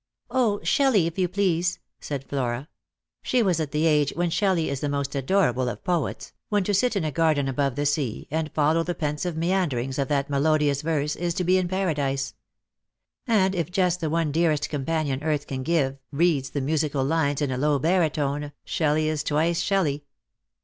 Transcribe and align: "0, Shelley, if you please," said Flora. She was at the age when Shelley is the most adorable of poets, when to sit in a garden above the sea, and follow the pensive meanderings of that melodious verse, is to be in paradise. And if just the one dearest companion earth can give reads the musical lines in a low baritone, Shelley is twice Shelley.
"0, 0.33 0.61
Shelley, 0.63 1.05
if 1.05 1.19
you 1.19 1.27
please," 1.27 1.77
said 1.99 2.23
Flora. 2.23 2.67
She 3.21 3.43
was 3.43 3.59
at 3.59 3.69
the 3.69 3.85
age 3.85 4.11
when 4.15 4.31
Shelley 4.31 4.67
is 4.67 4.79
the 4.79 4.89
most 4.89 5.13
adorable 5.13 5.69
of 5.69 5.83
poets, 5.83 6.33
when 6.49 6.63
to 6.63 6.73
sit 6.73 6.95
in 6.95 7.03
a 7.03 7.11
garden 7.11 7.47
above 7.47 7.75
the 7.75 7.85
sea, 7.85 8.27
and 8.31 8.51
follow 8.51 8.81
the 8.81 8.95
pensive 8.95 9.37
meanderings 9.37 9.99
of 9.99 10.07
that 10.07 10.27
melodious 10.27 10.81
verse, 10.81 11.15
is 11.15 11.35
to 11.35 11.43
be 11.43 11.59
in 11.59 11.67
paradise. 11.67 12.33
And 13.27 13.53
if 13.53 13.69
just 13.71 14.01
the 14.01 14.09
one 14.09 14.31
dearest 14.31 14.69
companion 14.71 15.21
earth 15.21 15.45
can 15.45 15.61
give 15.61 15.99
reads 16.11 16.49
the 16.49 16.61
musical 16.61 17.03
lines 17.03 17.39
in 17.39 17.51
a 17.51 17.57
low 17.59 17.77
baritone, 17.77 18.53
Shelley 18.65 19.07
is 19.07 19.21
twice 19.23 19.61
Shelley. 19.61 20.03